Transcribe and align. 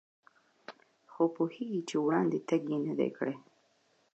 خو 1.11 1.23
پوهېږي 1.35 1.81
چې 1.89 1.95
وړاندې 2.05 2.37
تګ 2.49 2.61
یې 2.71 2.77
نه 2.87 2.93
دی 2.99 3.09
کړی. 3.17 3.35